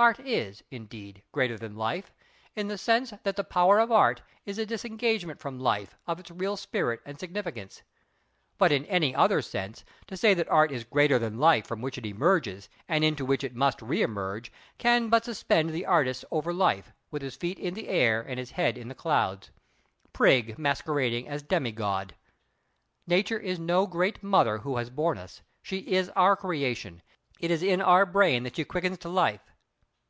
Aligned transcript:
Art 0.00 0.18
is, 0.20 0.62
indeed, 0.70 1.22
greater 1.30 1.58
than 1.58 1.76
Life 1.76 2.10
in 2.56 2.68
the 2.68 2.78
sense 2.78 3.10
that 3.22 3.36
the 3.36 3.44
power 3.44 3.78
of 3.78 3.92
Art 3.92 4.22
is 4.46 4.56
the 4.56 4.64
disengagement 4.64 5.40
from 5.40 5.60
Life 5.60 5.94
of 6.06 6.18
its 6.18 6.30
real 6.30 6.56
spirit 6.56 7.00
and 7.04 7.20
significance. 7.20 7.82
But 8.56 8.72
in 8.72 8.86
any 8.86 9.14
other 9.14 9.42
sense, 9.42 9.84
to 10.06 10.16
say 10.16 10.32
that 10.32 10.48
Art 10.48 10.72
is 10.72 10.84
greater 10.84 11.18
than 11.18 11.36
Life 11.38 11.66
from 11.66 11.82
which 11.82 11.98
it 11.98 12.06
emerges, 12.06 12.70
and 12.88 13.04
into 13.04 13.26
which 13.26 13.44
it 13.44 13.54
must 13.54 13.80
remerge, 13.80 14.48
can 14.78 15.10
but 15.10 15.26
suspend 15.26 15.68
the 15.68 15.84
artist 15.84 16.24
over 16.30 16.54
Life, 16.54 16.94
with 17.10 17.20
his 17.20 17.36
feet 17.36 17.58
in 17.58 17.74
the 17.74 17.88
air 17.88 18.22
and 18.26 18.38
his 18.38 18.52
head 18.52 18.78
in 18.78 18.88
the 18.88 18.94
clouds—Prig 18.94 20.58
masquerading 20.58 21.28
as 21.28 21.42
Demi 21.42 21.72
god. 21.72 22.14
"Nature 23.06 23.38
is 23.38 23.58
no 23.60 23.86
great 23.86 24.22
Mother 24.22 24.56
who 24.56 24.78
has 24.78 24.88
borne 24.88 25.18
us. 25.18 25.42
She 25.62 25.76
is 25.92 26.08
our 26.16 26.36
creation. 26.36 27.02
It 27.38 27.50
is 27.50 27.62
in 27.62 27.82
our 27.82 28.06
brain 28.06 28.44
that 28.44 28.56
she 28.56 28.64
quickens 28.64 28.96
to 28.96 29.10
life." 29.10 29.42